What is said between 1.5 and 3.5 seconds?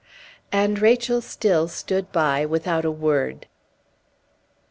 stood by without a word.